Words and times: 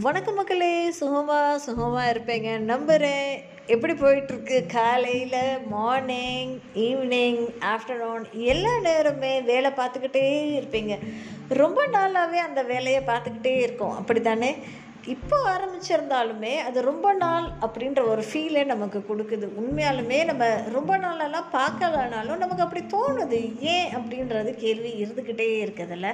வணக்கம் 0.00 0.34
மக்களே 0.34 0.90
சுகமாக 0.90 1.58
சுகமாக 1.58 2.12
இருப்பேங்க. 2.12 2.58
நம்புகிறேன் 2.58 3.42
எப்படி 3.66 3.92
போயிட்டுருக்கு? 3.92 4.66
காலையில் 4.66 5.58
மார்னிங் 5.70 6.60
ஈவினிங் 6.74 7.42
ஆஃப்டர்நூன் 7.60 8.24
எல்லா 8.32 8.78
நேரமே 8.78 9.40
வேலை 9.40 9.70
பார்த்துக்கிட்டே 9.70 10.24
இருப்பீங்க. 10.58 10.98
ரொம்ப 11.48 11.86
நாளாகவே 11.86 12.36
அந்த 12.36 12.62
வேலையை 12.62 13.02
பார்த்துக்கிட்டே 13.06 13.60
இருக்கோம். 13.60 13.96
அப்படி 13.96 14.20
தானே 14.20 14.56
இப்போ 15.14 15.36
ஆரம்பிச்சிருந்தாலுமே 15.52 16.52
அது 16.68 16.78
ரொம்ப 16.82 17.12
நாள் 17.12 17.46
அப்படின்ற 17.64 18.00
ஒரு 18.08 18.22
ஃபீலே 18.28 18.62
நமக்கு 18.64 18.98
கொடுக்குது. 19.08 19.46
உண்மையாலுமே 19.60 20.24
நம்ம 20.24 20.44
ரொம்ப 20.72 20.96
நாளெல்லாம் 20.96 21.46
பார்க்கலனாலும் 21.52 22.40
நமக்கு 22.42 22.64
அப்படி 22.64 22.82
தோணுது. 22.94 23.40
ஏன் 23.60 23.88
அப்படின்றது 23.98 24.50
கேள்வி 24.54 24.92
இருந்துக்கிட்டே 25.02 25.46
இருக்குதுல்ல. 25.64 26.10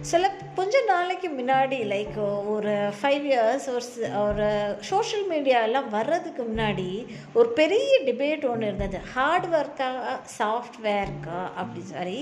சில 0.00 0.30
கொஞ்ச 0.54 0.82
நாளைக்கு 0.86 1.28
முன்னாடி 1.28 1.78
லைக் 1.94 2.18
ஒரு 2.54 2.74
ஃபைவ் 3.00 3.26
இயர்ஸ் 3.32 3.68
ஒரு 3.74 3.86
ஒரு 4.22 4.48
சோஷியல் 4.80 5.26
மீடியாலாம் 5.30 5.88
வர்றதுக்கு 5.96 6.42
முன்னாடி 6.42 6.88
ஒரு 7.32 7.48
பெரிய 7.48 8.00
டிபேட் 8.08 8.48
ஒன்று 8.50 8.66
இருந்தது. 8.66 9.00
ஹார்ட்வேர்க்கா 9.14 9.90
சாஃப்ட்வேர்க்கா 10.38 11.40
அப்படி 11.56 11.84
சாரி 11.94 12.18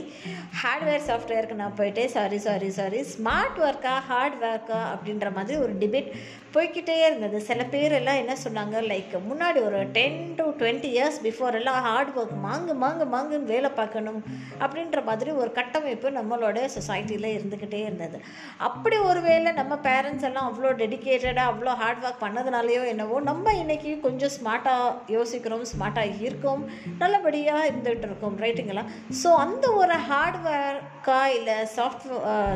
ஹார்ட்வேர் 0.63 1.07
சாஃப்ட்வேருக்கு 1.11 1.61
நான் 1.63 1.79
போயிட்டே 1.79 2.05
சாரி 2.17 2.39
சாரி 2.39 2.71
சாரி 2.71 3.03
ஸ்மார்ட் 3.15 3.61
ஒர்க்கா 3.69 3.95
ஹார்ட் 4.11 4.39
ஒர்க்கா 4.43 4.81
அப்படின்ற 4.95 5.33
மாதிரி 5.33 5.59
ஒரு 5.59 5.73
டிபேட் 5.79 6.06
போய்க்கிட்டே 6.53 6.95
இருந்தது 7.07 7.39
சில 7.41 7.65
பேர் 7.65 7.93
எல்லாம் 7.93 8.17
என்ன 8.17 8.35
சொன்னாங்க 8.45 8.77
லைக் 8.87 9.15
முன்னாடி 9.29 9.59
ஒரு 9.65 9.79
ten 9.91 10.37
to 10.37 10.45
twenty 10.61 10.91
years 10.93 11.19
before 11.23 11.55
எல்லாம் 11.55 11.81
ஹார்ட் 11.83 12.13
ஒர்க் 12.17 12.35
மாங்கு 12.45 12.75
மாங்கு 12.75 13.05
மாங்குன்னு 13.05 13.45
வேலை 13.45 13.71
பார்க்கணும் 13.71 14.21
அப்படின்ற 14.61 15.05
மாதிரி 15.05 15.31
ஒரு 15.33 15.53
கட்டமைப்பு 15.53 16.11
நம்மளோட 16.11 16.59
சொசைட்டியில் 16.77 17.29
இருந்துக்கிட்டே 17.37 17.81
இருந்தது. 17.85 18.19
அப்படி 18.59 18.97
ஒரு 18.99 19.21
வேளை 19.21 19.53
நம்ம 19.53 19.75
பேரண்ட்ஸ் 19.83 20.25
எல்லாம் 20.25 20.49
அவ்வளோ 20.51 20.73
டெடிக்கேட்டடாக 20.77 21.51
அவ்வளோ 21.53 21.75
ஹார்ட் 21.75 22.05
ஒர்க் 22.05 22.25
பண்ணதுனாலையோ 22.25 22.83
என்னவோ 22.87 23.21
நம்ம 23.21 23.53
இன்றைக்கி 23.53 24.01
கொஞ்சம் 24.01 24.35
ஸ்மார்ட்டாக 24.37 24.95
யோசிக்கிறோம் 25.09 25.67
ஸ்மார்ட்டாக 25.73 26.21
இருக்கோம் 26.21 26.65
நல்லபடியாக 26.99 27.67
இருந்துகிட்டு 27.67 28.09
இருக்கோம் 28.09 28.39
ரைட்டுங்களா 28.39 28.85
ஸோ 29.23 29.31
அந்த 29.37 29.67
ஒரு 29.73 29.99
ஹார்ட் 30.09 30.41
ஒர்க்காக 30.47 31.29
இல்லை 31.35 31.59
சாஃப்ட் 31.77 32.07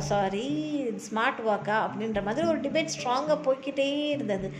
சாரி 0.08 0.46
ஸ்மார்ட் 1.06 1.40
ஒர்க்கா 1.46 1.78
அப்படின்ற 1.86 2.22
மாதிரி 2.22 2.46
ஒரு 2.46 2.60
டிபேட் 2.60 2.94
ஸ்ட்ராங்காக 2.96 3.38
போய்க்கிட்டே 3.46 3.88
இருந்தது. 4.14 4.50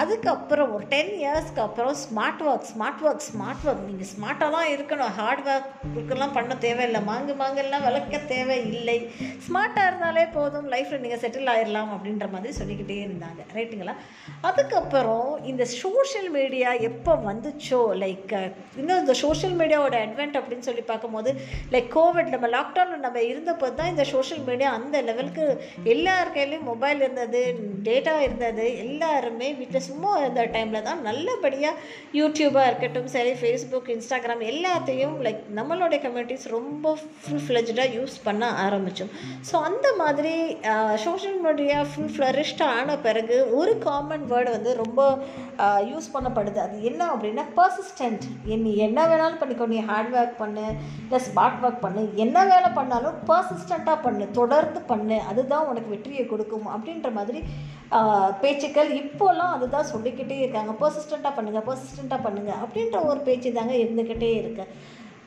அதுக்கப்புறம் 0.00 0.70
ஒரு 0.74 0.84
டென் 0.92 1.10
இயர்ஸ்க்கு 1.22 1.60
அப்புறம் 1.64 1.96
smart 2.02 2.42
work 2.50 2.68
smart 2.70 3.02
work 3.06 3.24
smart 3.30 3.64
work 3.68 3.82
நீங்கள் 3.88 4.10
ஸ்மார்ட்டாக 4.12 4.54
தான் 4.56 4.70
இருக்கணும். 4.74 5.12
ஹார்ட் 5.18 5.42
ஒர்க்குலாம் 5.50 6.36
பண்ண 6.36 6.54
தேவையில்லை. 6.66 7.00
மாங்கு 7.10 7.34
மாங்கெல்லாம் 7.42 7.84
விளக்க 7.88 8.20
தேவையில்லை. 8.34 8.96
ஸ்மார்ட்டாக 9.46 9.88
இருந்தாலே 9.90 10.24
போதும். 10.36 10.68
லைஃப்பில் 10.74 11.02
நீங்கள் 11.04 11.22
செட்டில் 11.24 11.52
ஆயிடலாம் 11.54 11.92
அப்படின்ற 11.96 12.28
மாதிரி 12.34 12.52
சொல்லிக்கிட்டே 12.60 12.98
இருந்தாங்க. 13.06 13.40
ரைட்டுங்களா 13.58 13.96
அதுக்கப்புறம் 14.50 15.28
இந்த 15.50 15.66
சோஷியல் 15.82 16.30
மீடியா 16.38 16.70
எப்போ 16.88 17.12
வந்துச்சோ 17.28 17.82
லைக் 18.04 18.34
இன்னும் 18.80 19.02
இந்த 19.02 19.14
சோஷியல் 19.24 19.56
மீடியாவோட 19.60 19.96
அட்வென்ட் 20.06 20.38
அப்படின்னு 20.40 20.68
சொல்லி 20.68 20.84
பார்க்கும்போது 20.92 21.30
லைக் 21.74 21.90
கோவிட் 21.98 22.32
நம்ம 22.34 22.48
லாக்டவுனில் 22.56 23.04
நம்ம 23.06 23.20
இருந்தப்போ 23.30 23.68
தான் 23.80 23.92
இந்த 23.92 24.06
சோஷியல் 24.14 24.44
மீடியா 24.48 24.70
அந்த 24.78 24.96
லெவலுக்கு 25.10 25.44
எல்லார் 25.94 26.34
கையிலையும் 26.36 26.68
மொபைல் 26.72 27.00
இருந்தது 27.04 27.42
லேட்டாக 28.02 28.26
இருந்தது. 28.26 28.64
எல்லாருமே 28.84 29.48
வீட்டில் 29.58 29.86
சும்மா 29.88 30.10
இருந்த 30.22 30.42
டைமில் 30.54 30.86
தான் 30.88 31.00
நல்லபடியாக 31.08 31.80
யூடியூபாக 32.20 32.68
இருக்கட்டும் 32.70 33.08
சரி 33.14 33.32
ஃபேஸ்புக் 33.40 33.90
இன்ஸ்டாகிராம் 33.94 34.42
எல்லாத்தையும் 34.52 35.14
லைக் 35.26 35.42
நம்மளுடைய 35.58 35.98
கம்யூனிட்டிஸ் 36.04 36.46
ரொம்ப 36.56 36.94
ஃபுல் 37.20 37.44
ஃப்ளெஜ்டாக 37.44 37.88
யூஸ் 37.96 38.16
பண்ண 38.26 38.48
ஆரம்பித்தோம் 38.64 39.12
ஸோ 39.50 39.54
அந்த 39.68 39.88
மாதிரி 40.02 40.34
சோஷியல் 41.04 41.40
மீடியா 41.46 41.78
ஃபுல் 41.92 42.12
ஃப்ளரிஷ்ட் 42.16 42.64
ஆன 42.72 42.96
பிறகு 43.06 43.38
ஒரு 43.60 43.74
காமன் 43.86 44.26
வேர்டு 44.32 44.56
வந்து 44.56 44.72
ரொம்ப 44.82 45.00
யூஸ் 45.92 46.12
பண்ணப்படுது. 46.14 46.58
அது 46.66 46.76
என்ன 46.90 47.02
அப்படின்னா 47.14 47.46
பர்சிஸ்டன்ட் 47.60 48.26
நீ 48.66 48.72
என்ன 48.88 49.00
வேணாலும் 49.12 49.40
பண்ணிக்கோ 49.42 49.66
நீ 49.74 49.80
ஹார்ட் 49.90 50.14
ஒர்க் 50.20 50.40
பண்ணு 50.42 50.66
இல்லை 51.04 51.20
ஸ்மார்ட் 51.28 51.62
ஒர்க் 51.66 51.82
பண்ணு. 51.86 52.02
என்ன 52.24 52.38
வேலை 52.52 52.70
பண்ணாலும் 52.78 53.18
பர்சிஸ்டண்ட்டாக 53.30 53.98
பண்ணு. 54.06 54.24
தொடர்ந்து 54.40 54.80
பண்ணு. 54.90 55.18
அதுதான் 55.30 55.68
உனக்கு 55.70 55.92
வெற்றியை 55.94 56.24
கொடுக்கும். 56.32 56.68
அப்படின்ற 56.74 57.10
மாதிரி 57.18 57.40
பேச்சுக்கள் 58.42 58.90
இப்போலாம் 59.02 59.54
அதுதான் 59.56 59.90
சொல்லிக்கிட்டே 59.92 60.38
இருக்காங்க. 60.42 60.72
பர்சிஸ்டண்ட்டாக 60.82 61.36
பண்ணுங்கள் 61.38 61.66
பர்சிஸ்டண்ட்டாக 61.68 62.24
பண்ணுங்கள் 62.26 62.60
அப்படின்ற 62.64 62.98
ஒரு 63.10 63.20
பேச்சு 63.28 63.56
தாங்க 63.58 63.74
இருந்துக்கிட்டே 63.84 64.32
இருக்கு. 64.40 64.66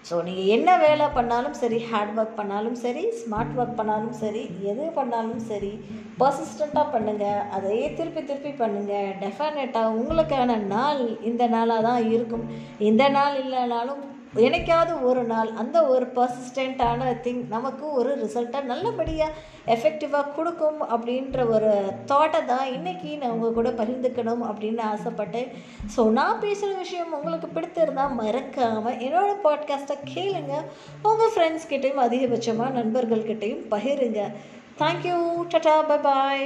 ஸோ 0.07 0.15
நீங்கள் 0.25 0.49
என்ன 0.55 0.69
வேலை 0.83 1.05
பண்ணாலும் 1.15 1.55
சரி 1.59 1.77
ஹார்ட் 1.89 2.11
ஒர்க் 2.19 2.35
பண்ணாலும் 2.39 2.75
சரி 2.83 3.03
ஸ்மார்ட் 3.19 3.55
ஒர்க் 3.59 3.77
பண்ணாலும் 3.79 4.15
சரி 4.23 4.43
எது 4.71 4.83
பண்ணாலும் 4.97 5.39
சரி 5.51 5.71
பர்சிஸ்டண்ட்டாக 6.19 6.91
பண்ணுங்கள் 6.95 7.47
அதையே 7.55 7.87
திருப்பி 7.99 8.21
திருப்பி 8.23 8.51
பண்ணுங்கள் 8.59 9.15
டெஃபினட்டாக 9.23 9.95
உங்களுக்கான 9.99 10.57
நாள் 10.75 11.01
இந்த 11.29 11.45
நாளாக 11.55 11.87
தான் 11.89 12.03
இருக்கும். 12.15 12.45
இந்த 12.89 13.05
நாள் 13.17 13.39
இல்லைனாலும் 13.43 14.03
என்னைக்காவது 14.43 14.93
ஒரு 15.01 15.21
நாள் 15.23 15.49
அந்த 15.61 15.77
ஒரு 15.87 16.05
பர்சிஸ்டண்ட்டான 16.15 17.11
திங் 17.25 17.43
நமக்கு 17.47 17.85
ஒரு 17.91 18.11
ரிசல்ட்டை 18.23 18.59
நல்லபடியாக 18.63 19.37
எஃபெக்டிவாக 19.75 20.33
கொடுக்கும் 20.35 20.79
அப்படின்ற 20.93 21.45
ஒரு 21.49 21.69
தாட்டை 22.05 22.41
தான் 22.45 22.65
இன்றைக்கி 22.73 23.17
நான் 23.17 23.29
உங்கள் 23.29 23.53
கூட 23.53 23.69
பகிர்ந்துக்கணும் 23.69 24.43
அப்படின்னு 24.49 24.83
ஆசைப்பட்டேன். 24.93 25.49
ஸோ 25.95 26.03
நான் 26.19 26.39
பேசுகிற 26.39 26.77
விஷயம் 26.77 27.13
உங்களுக்கு 27.13 27.47
பிடித்திருந்தால் 27.47 28.17
மறக்காமல் 28.21 28.99
என்னோடய 29.07 29.39
பாட்காஸ்ட்டை 29.47 29.97
கேளுங்க. 30.13 30.55
உங்கள் 31.01 31.33
ஃப்ரெண்ட்ஸ் 31.35 31.71
கிட்டேயும் 31.71 32.05
அதிகபட்சமாக 32.07 32.77
நண்பர்கள்கிட்டையும் 32.79 33.65
பகிருங்க. 33.75 34.31
Thank you 34.81 35.17
tata 35.53 35.75
bye 35.87 35.97
bye 35.97 36.45